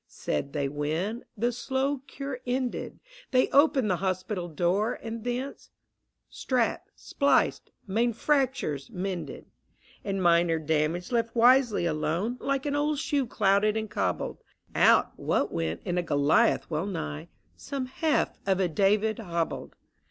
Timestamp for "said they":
0.07-0.67